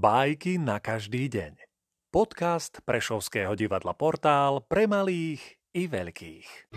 Bajky 0.00 0.56
na 0.56 0.80
každý 0.80 1.28
deň. 1.28 1.60
Podcast 2.08 2.80
Prešovského 2.88 3.52
divadla 3.52 3.92
Portál 3.92 4.64
pre 4.64 4.88
malých 4.88 5.60
i 5.76 5.84
veľkých. 5.92 6.72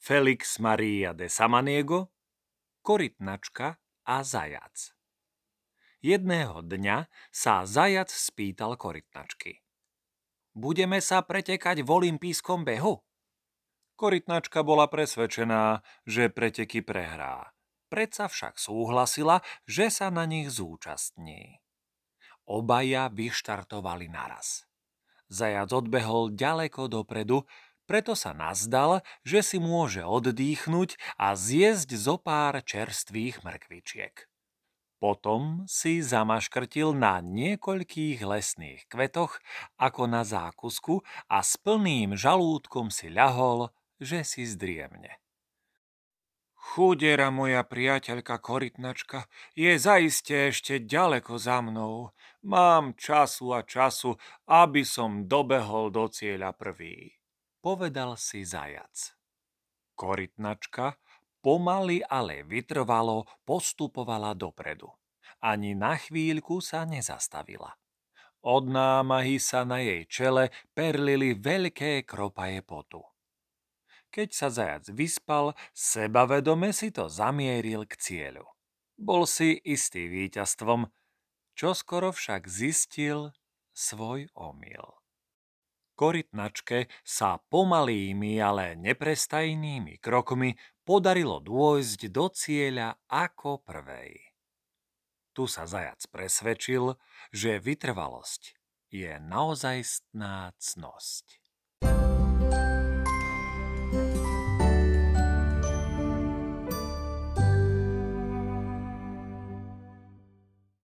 Felix 0.00 0.56
Maria 0.56 1.12
de 1.12 1.28
Samaniego, 1.28 2.08
Korytnačka 2.80 3.76
a 4.08 4.16
zajac. 4.24 4.96
Jedného 6.00 6.64
dňa 6.64 7.12
sa 7.28 7.68
zajac 7.68 8.08
spýtal 8.08 8.80
korytnačky. 8.80 9.60
Budeme 10.56 11.04
sa 11.04 11.20
pretekať 11.20 11.84
v 11.84 11.88
olympijskom 11.92 12.64
behu? 12.64 13.04
Korytnačka 14.00 14.64
bola 14.64 14.88
presvedčená, 14.88 15.84
že 16.08 16.32
preteky 16.32 16.80
prehrá 16.80 17.52
Predsa 17.88 18.28
však 18.28 18.60
súhlasila, 18.60 19.40
že 19.64 19.88
sa 19.88 20.12
na 20.12 20.28
nich 20.28 20.52
zúčastní. 20.52 21.64
Obaja 22.44 23.08
vyštartovali 23.12 24.08
naraz. 24.12 24.68
Zajac 25.28 25.68
odbehol 25.72 26.32
ďaleko 26.32 26.88
dopredu, 26.88 27.44
preto 27.88 28.12
sa 28.12 28.36
nazdal, 28.36 29.00
že 29.24 29.40
si 29.40 29.56
môže 29.56 30.04
oddýchnuť 30.04 31.16
a 31.16 31.32
zjesť 31.32 31.88
zo 31.96 32.16
pár 32.20 32.60
čerstvých 32.60 33.44
mrkvičiek. 33.44 34.28
Potom 34.98 35.62
si 35.70 36.02
zamaškrtil 36.02 36.90
na 36.90 37.22
niekoľkých 37.22 38.18
lesných 38.18 38.90
kvetoch 38.90 39.38
ako 39.78 40.10
na 40.10 40.26
zákusku 40.26 41.06
a 41.30 41.38
s 41.40 41.54
plným 41.56 42.18
žalúdkom 42.18 42.90
si 42.90 43.06
ľahol, 43.08 43.70
že 44.02 44.26
si 44.26 44.42
zdriemne. 44.42 45.22
Chudera 46.68 47.32
moja 47.32 47.64
priateľka 47.64 48.44
korytnačka 48.44 49.24
je 49.56 49.72
zaiste 49.80 50.52
ešte 50.52 50.84
ďaleko 50.84 51.40
za 51.40 51.64
mnou. 51.64 52.12
Mám 52.44 52.92
času 53.00 53.56
a 53.56 53.64
času, 53.64 54.20
aby 54.44 54.84
som 54.84 55.24
dobehol 55.24 55.88
do 55.88 56.12
cieľa 56.12 56.52
prvý. 56.52 57.16
Povedal 57.64 58.20
si 58.20 58.44
zajac. 58.44 59.16
Korytnačka 59.96 61.00
pomaly, 61.40 62.04
ale 62.04 62.44
vytrvalo 62.44 63.24
postupovala 63.48 64.36
dopredu. 64.36 64.92
Ani 65.40 65.72
na 65.72 65.96
chvíľku 65.96 66.60
sa 66.60 66.84
nezastavila. 66.84 67.80
Od 68.44 68.68
námahy 68.68 69.40
sa 69.40 69.64
na 69.64 69.80
jej 69.80 70.04
čele 70.04 70.52
perlili 70.76 71.32
veľké 71.32 72.04
kropaje 72.04 72.60
potu. 72.60 73.02
Keď 74.18 74.34
sa 74.34 74.50
zajac 74.50 74.90
vyspal, 74.90 75.54
sebavedome 75.70 76.74
si 76.74 76.90
to 76.90 77.06
zamieril 77.06 77.86
k 77.86 77.94
cieľu. 77.94 78.50
Bol 78.98 79.30
si 79.30 79.54
istý 79.62 80.10
víťazstvom, 80.10 80.90
čo 81.54 81.70
skoro 81.70 82.10
však 82.10 82.50
zistil 82.50 83.30
svoj 83.70 84.26
omyl. 84.34 84.98
Korytnačke 85.94 86.90
sa 87.06 87.38
pomalými, 87.46 88.42
ale 88.42 88.74
neprestajnými 88.74 90.02
krokmi 90.02 90.58
podarilo 90.82 91.38
dôjsť 91.38 92.10
do 92.10 92.26
cieľa 92.34 92.98
ako 93.06 93.62
prvej. 93.62 94.18
Tu 95.30 95.46
sa 95.46 95.62
zajac 95.70 96.02
presvedčil, 96.10 96.98
že 97.30 97.62
vytrvalosť 97.62 98.58
je 98.90 99.14
naozajstná 99.22 100.58
cnosť. 100.58 101.38